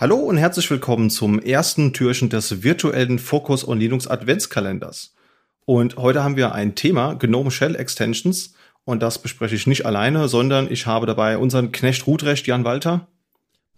[0.00, 5.16] Hallo und herzlich willkommen zum ersten Türchen des virtuellen Focus on Linux Adventskalenders.
[5.64, 8.54] Und heute haben wir ein Thema, GNOME Shell Extensions.
[8.84, 13.08] Und das bespreche ich nicht alleine, sondern ich habe dabei unseren Knecht Ruprecht Jan Walter.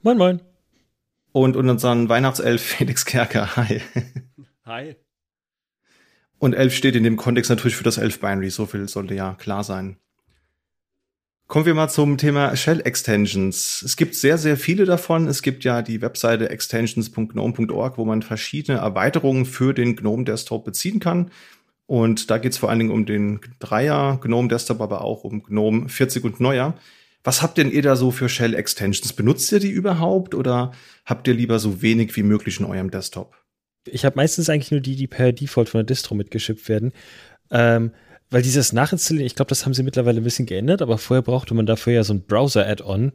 [0.03, 0.41] Moin, moin.
[1.33, 3.57] Und unseren Weihnachtself Felix Kerker.
[3.57, 3.81] Hi.
[4.67, 4.97] Hi.
[6.39, 8.51] Und Elf steht in dem Kontext natürlich für das Elf Binary.
[8.51, 9.97] So viel sollte ja klar sein.
[11.51, 13.83] Kommen wir mal zum Thema Shell Extensions.
[13.83, 15.27] Es gibt sehr, sehr viele davon.
[15.27, 21.01] Es gibt ja die Webseite extensions.gnome.org, wo man verschiedene Erweiterungen für den GNOME Desktop beziehen
[21.01, 21.33] kann.
[21.87, 25.43] Und da geht es vor allen Dingen um den Dreier GNOME Desktop, aber auch um
[25.43, 26.79] GNOME 40 und neuer.
[27.25, 29.13] Was habt denn ihr da so für Shell Extensions?
[29.13, 30.71] Benutzt ihr die überhaupt oder
[31.05, 33.35] habt ihr lieber so wenig wie möglich in eurem Desktop?
[33.87, 36.93] Ich habe meistens eigentlich nur die, die per Default von der Distro mitgeschippt werden.
[37.51, 37.91] Ähm,
[38.31, 41.55] weil dieses Nachinstallieren, ich glaube, das haben sie mittlerweile ein bisschen geändert, aber vorher brauchte
[41.55, 43.13] man dafür ja so ein Browser-Add-on,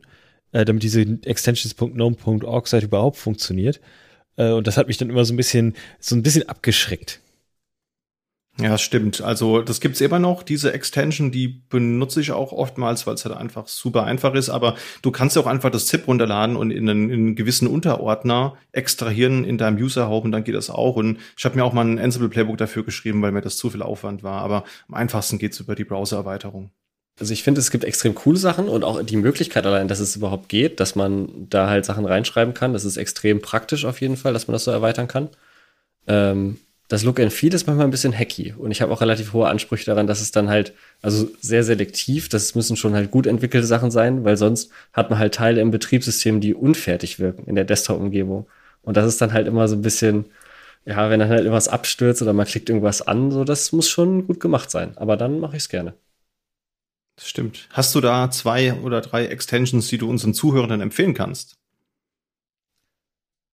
[0.51, 3.79] äh, damit diese extensions.gnome.org-Seite überhaupt funktioniert.
[4.35, 7.21] Äh, und das hat mich dann immer so ein bisschen, so ein bisschen abgeschreckt.
[8.57, 9.21] Ja, stimmt.
[9.21, 13.35] Also das gibt's immer noch, diese Extension, die benutze ich auch oftmals, weil es halt
[13.35, 14.49] einfach super einfach ist.
[14.49, 17.67] Aber du kannst ja auch einfach das ZIP runterladen und in einen, in einen gewissen
[17.67, 20.95] Unterordner extrahieren in deinem User-Home und dann geht das auch.
[20.95, 23.81] Und ich habe mir auch mal ein Ansible-Playbook dafür geschrieben, weil mir das zu viel
[23.81, 24.41] Aufwand war.
[24.41, 26.71] Aber am einfachsten geht's über die Browser-Erweiterung.
[27.19, 30.15] Also ich finde, es gibt extrem coole Sachen und auch die Möglichkeit allein, dass es
[30.15, 32.73] überhaupt geht, dass man da halt Sachen reinschreiben kann.
[32.73, 35.29] Das ist extrem praktisch auf jeden Fall, dass man das so erweitern kann.
[36.07, 39.33] Ähm, das Look and Feel ist manchmal ein bisschen hacky und ich habe auch relativ
[39.33, 43.25] hohe Ansprüche daran, dass es dann halt, also sehr selektiv, das müssen schon halt gut
[43.25, 47.55] entwickelte Sachen sein, weil sonst hat man halt Teile im Betriebssystem, die unfertig wirken in
[47.55, 48.47] der Desktop-Umgebung.
[48.83, 50.25] Und das ist dann halt immer so ein bisschen,
[50.85, 54.27] ja, wenn dann halt irgendwas abstürzt oder man klickt irgendwas an, so, das muss schon
[54.27, 54.95] gut gemacht sein.
[54.97, 55.95] Aber dann mache ich es gerne.
[57.15, 57.67] Das stimmt.
[57.71, 61.55] Hast du da zwei oder drei Extensions, die du unseren Zuhörenden empfehlen kannst?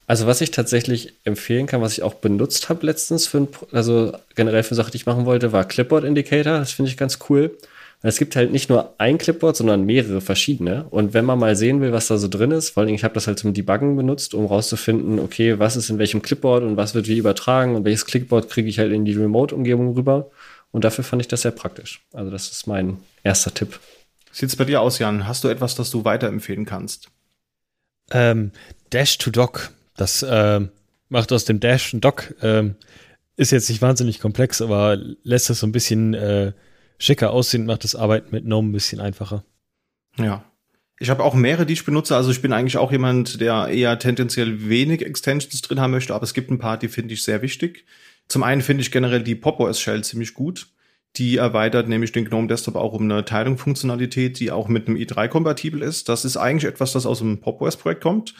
[0.07, 4.13] Also was ich tatsächlich empfehlen kann, was ich auch benutzt habe letztens für ein, also
[4.35, 6.59] generell für Sachen, die ich machen wollte, war Clipboard Indicator.
[6.59, 7.57] Das finde ich ganz cool.
[8.05, 10.87] Es gibt halt nicht nur ein Clipboard, sondern mehrere verschiedene.
[10.91, 13.15] Und wenn man mal sehen will, was da so drin ist, vor allem ich habe
[13.15, 16.97] das halt zum Debuggen benutzt, um rauszufinden, okay, was ist in welchem Clipboard und was
[16.97, 20.31] wird wie übertragen und welches Clipboard kriege ich halt in die Remote-Umgebung rüber.
[20.73, 22.01] Und dafür fand ich das sehr praktisch.
[22.13, 23.79] Also das ist mein erster Tipp.
[24.33, 25.29] Sieht's bei dir aus, Jan?
[25.29, 27.09] Hast du etwas, das du weiterempfehlen kannst?
[28.11, 28.51] Ähm,
[28.91, 30.61] Dash to Dock das äh,
[31.09, 32.35] macht aus dem Dash ein Dock.
[32.43, 32.71] Äh,
[33.37, 36.53] ist jetzt nicht wahnsinnig komplex, aber lässt es so ein bisschen äh,
[36.99, 39.45] schicker aussehen, macht das Arbeiten mit GNOME ein bisschen einfacher.
[40.19, 40.45] Ja.
[40.99, 42.15] Ich habe auch mehrere, die ich benutze.
[42.15, 46.23] Also ich bin eigentlich auch jemand, der eher tendenziell wenig Extensions drin haben möchte, aber
[46.23, 47.87] es gibt ein paar, die finde ich sehr wichtig.
[48.29, 50.69] Zum einen finde ich generell die Pop OS Shell ziemlich gut.
[51.17, 55.29] Die erweitert nämlich den GNOME Desktop auch um eine Teilungsfunktionalität, die auch mit einem i3
[55.29, 56.09] kompatibel ist.
[56.09, 58.35] Das ist eigentlich etwas, das aus dem Pop OS Projekt kommt.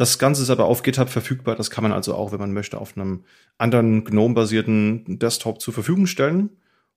[0.00, 1.56] Das Ganze ist aber auf GitHub verfügbar.
[1.56, 3.22] Das kann man also auch, wenn man möchte, auf einem
[3.58, 6.48] anderen GNOME-basierten Desktop zur Verfügung stellen.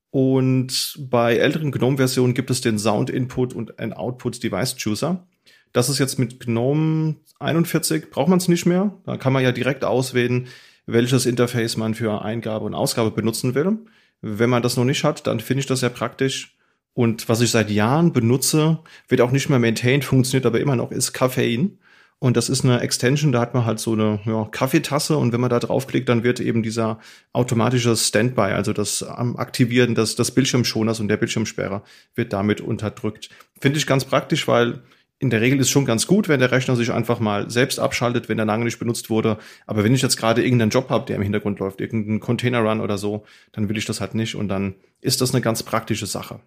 [0.10, 5.28] Und bei älteren GNOME-Versionen gibt es den Sound Input und ein Output Device Chooser.
[5.74, 8.94] Das ist jetzt mit GNOME 41, braucht man es nicht mehr.
[9.06, 10.48] Da kann man ja direkt auswählen,
[10.86, 13.80] welches Interface man für Eingabe und Ausgabe benutzen will.
[14.22, 16.56] Wenn man das noch nicht hat, dann finde ich das sehr praktisch.
[16.94, 20.92] Und was ich seit Jahren benutze, wird auch nicht mehr maintained, funktioniert aber immer noch,
[20.92, 21.72] ist Caffeine.
[22.20, 25.42] Und das ist eine Extension, da hat man halt so eine ja, Kaffeetasse und wenn
[25.42, 27.00] man da draufklickt, dann wird eben dieser
[27.34, 31.84] automatische Standby, also das Aktivieren des, des Bildschirmschoners und der Bildschirmsperrer
[32.16, 33.30] wird damit unterdrückt.
[33.60, 34.82] Finde ich ganz praktisch, weil
[35.24, 38.28] in der Regel ist schon ganz gut, wenn der Rechner sich einfach mal selbst abschaltet,
[38.28, 39.38] wenn er lange nicht benutzt wurde.
[39.66, 42.82] Aber wenn ich jetzt gerade irgendeinen Job habe, der im Hintergrund läuft, irgendeinen Container Run
[42.82, 43.24] oder so,
[43.54, 46.42] dann will ich das halt nicht und dann ist das eine ganz praktische Sache.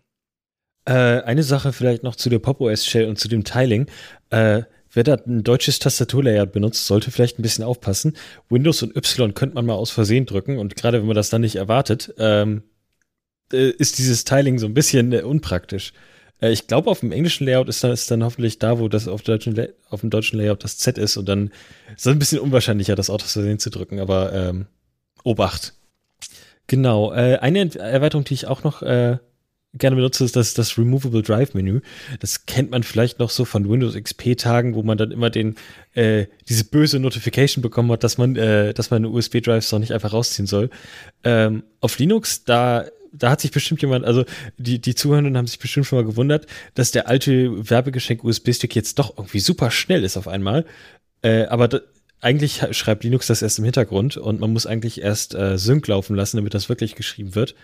[0.85, 3.87] Äh, eine Sache vielleicht noch zu der Pop OS Shell und zu dem Tiling.
[4.31, 4.65] Äh,
[4.97, 8.17] Wer da ein deutsches Tastaturlayout benutzt, sollte vielleicht ein bisschen aufpassen.
[8.49, 11.43] Windows und Y könnte man mal aus Versehen drücken und gerade wenn man das dann
[11.43, 12.63] nicht erwartet, ähm,
[13.53, 15.93] äh, ist dieses Tiling so ein bisschen äh, unpraktisch.
[16.41, 19.07] Äh, ich glaube, auf dem englischen Layout ist dann, ist dann hoffentlich da, wo das
[19.07, 19.55] auf, deutschen,
[19.91, 21.49] auf dem deutschen Layout das Z ist und dann
[21.95, 24.65] ist es ein bisschen unwahrscheinlicher, das auch aus Versehen zu drücken, aber ähm,
[25.25, 25.75] Obacht.
[26.69, 27.13] Genau.
[27.13, 29.19] Äh, eine Erweiterung, die ich auch noch äh,
[29.79, 31.81] gerne benutze, ist das, das Removable Drive Menü.
[32.21, 35.57] Das kennt man vielleicht noch so von Windows XP Tagen, wo man dann immer den,
[35.95, 39.93] äh, diese böse Notification bekommen hat, dass man, äh, dass man USB Drives noch nicht
[39.93, 40.71] einfach rausziehen soll.
[41.25, 42.87] Ähm, auf Linux, da
[43.19, 44.25] da hat sich bestimmt jemand, also
[44.59, 48.99] die, die Zuhörenden haben sich bestimmt schon mal gewundert, dass der alte Werbegeschenk USB-Stick jetzt
[48.99, 50.67] doch irgendwie super schnell ist auf einmal.
[51.23, 51.81] Äh, aber da,
[52.21, 56.17] eigentlich schreibt Linux das erst im Hintergrund und man muss eigentlich erst äh, Sync laufen
[56.17, 57.55] lassen, damit das wirklich geschrieben wird.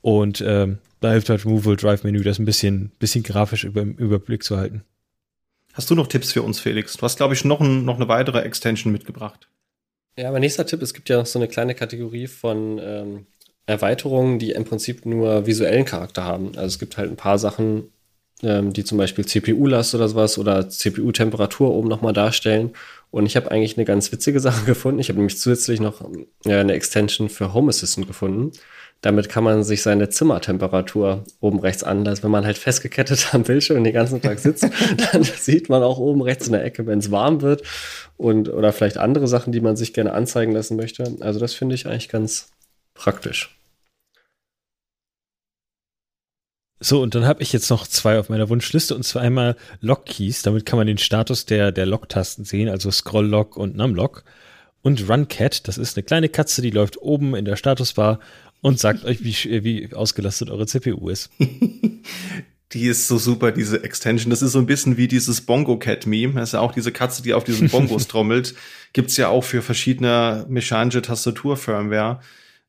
[0.00, 3.94] Und ähm, da hilft halt Removal Drive Menü, das ein bisschen, bisschen grafisch über, im
[3.94, 4.84] Überblick zu halten.
[5.72, 6.96] Hast du noch Tipps für uns, Felix?
[6.96, 9.48] Du hast, glaube ich, noch, ein, noch eine weitere Extension mitgebracht.
[10.16, 13.26] Ja, mein nächster Tipp, es gibt ja noch so eine kleine Kategorie von ähm,
[13.66, 16.48] Erweiterungen, die im Prinzip nur visuellen Charakter haben.
[16.56, 17.92] Also es gibt halt ein paar Sachen,
[18.42, 22.72] ähm, die zum Beispiel CPU-Last oder sowas oder CPU-Temperatur oben nochmal darstellen.
[23.10, 25.00] Und ich habe eigentlich eine ganz witzige Sache gefunden.
[25.00, 26.02] Ich habe nämlich zusätzlich noch
[26.44, 28.52] äh, eine Extension für Home Assistant gefunden.
[29.00, 32.24] Damit kann man sich seine Zimmertemperatur oben rechts anlassen.
[32.24, 34.68] Wenn man halt festgekettet am Bildschirm den ganzen Tag sitzt,
[35.12, 37.62] dann sieht man auch oben rechts in der Ecke, wenn es warm wird
[38.16, 41.16] und oder vielleicht andere Sachen, die man sich gerne anzeigen lassen möchte.
[41.20, 42.50] Also das finde ich eigentlich ganz
[42.94, 43.57] praktisch.
[46.80, 50.42] So, und dann habe ich jetzt noch zwei auf meiner Wunschliste und zwar einmal Lock-Keys.
[50.42, 54.24] Damit kann man den Status der, der Lock-Tasten sehen, also Scroll-Lock und Num-Lock.
[54.82, 58.20] Und Run-Cat, das ist eine kleine Katze, die läuft oben in der Statusbar
[58.60, 61.30] und sagt euch, wie, wie ausgelastet eure CPU ist.
[62.72, 64.30] die ist so super, diese Extension.
[64.30, 66.34] Das ist so ein bisschen wie dieses Bongo-Cat-Meme.
[66.34, 68.54] Das ist ja auch diese Katze, die auf diesen Bongos trommelt.
[68.92, 72.20] Gibt's ja auch für verschiedene mechanische Tastatur-Firmware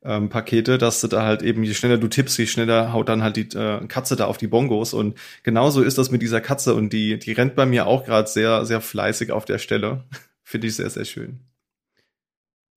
[0.04, 3.24] ähm, Pakete, dass du da halt eben, je schneller du tippst, je schneller haut dann
[3.24, 4.94] halt die äh, Katze da auf die Bongos.
[4.94, 8.28] Und genauso ist das mit dieser Katze und die, die rennt bei mir auch gerade
[8.28, 10.06] sehr, sehr fleißig auf der Stelle.
[10.44, 11.40] Finde ich sehr, sehr schön.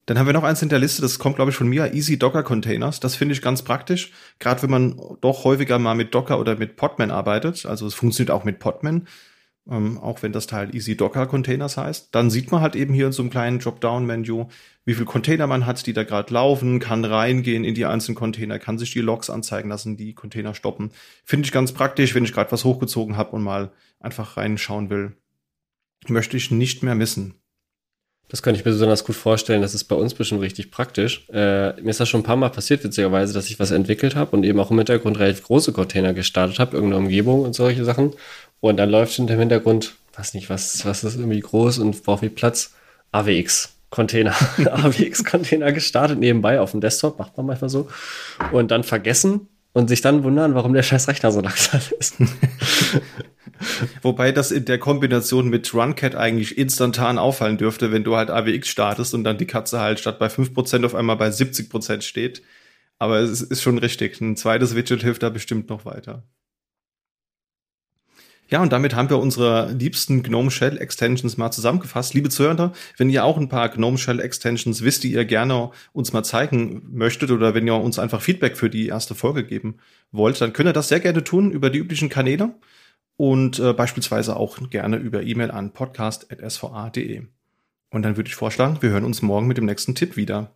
[0.07, 2.19] Dann haben wir noch eins in der Liste, das kommt, glaube ich, von mir, Easy
[2.19, 2.99] Docker Containers.
[2.99, 4.11] Das finde ich ganz praktisch,
[4.41, 7.65] gerade wenn man doch häufiger mal mit Docker oder mit Podman arbeitet.
[7.67, 9.07] Also es funktioniert auch mit Podman
[9.71, 12.15] ähm, auch wenn das Teil Easy Docker Containers heißt.
[12.15, 14.47] Dann sieht man halt eben hier in so einem kleinen Dropdown-Menü,
[14.85, 18.59] wie viel Container man hat, die da gerade laufen, kann reingehen in die einzelnen Container,
[18.59, 20.91] kann sich die Logs anzeigen lassen, die Container stoppen.
[21.25, 23.71] Finde ich ganz praktisch, wenn ich gerade was hochgezogen habe und mal
[24.01, 25.17] einfach reinschauen will.
[26.09, 27.35] Möchte ich nicht mehr missen.
[28.33, 29.61] Das könnte ich mir besonders gut vorstellen.
[29.61, 31.29] Das ist bei uns bestimmt richtig praktisch.
[31.29, 34.35] Äh, mir ist das schon ein paar Mal passiert, witzigerweise, dass ich was entwickelt habe
[34.35, 38.15] und eben auch im Hintergrund relativ große Container gestartet habe, irgendeine Umgebung und solche Sachen.
[38.63, 42.31] Und dann läuft im Hintergrund, weiß nicht, was, was ist irgendwie groß und braucht viel
[42.31, 42.73] Platz.
[43.11, 43.75] AWX.
[43.91, 47.89] Container, AWX-Container gestartet nebenbei auf dem Desktop, macht man manchmal so.
[48.53, 52.15] Und dann vergessen und sich dann wundern, warum der scheiß Rechner so langsam ist.
[54.01, 58.69] Wobei das in der Kombination mit RunCat eigentlich instantan auffallen dürfte, wenn du halt AWX
[58.69, 62.43] startest und dann die Katze halt statt bei 5% auf einmal bei 70% steht.
[63.01, 64.21] Aber es ist schon richtig.
[64.21, 66.23] Ein zweites Widget hilft da bestimmt noch weiter.
[68.53, 72.13] Ja, und damit haben wir unsere liebsten GNOME Shell Extensions mal zusammengefasst.
[72.13, 76.13] Liebe Zuhörer, wenn ihr auch ein paar GNOME Shell Extensions wisst, die ihr gerne uns
[76.13, 79.79] mal zeigen möchtet oder wenn ihr uns einfach Feedback für die erste Folge geben
[80.11, 82.55] wollt, dann könnt ihr das sehr gerne tun über die üblichen Kanäle
[83.17, 87.23] und äh, beispielsweise auch gerne über E-Mail an podcast.sva.de.
[87.89, 90.55] Und dann würde ich vorschlagen, wir hören uns morgen mit dem nächsten Tipp wieder.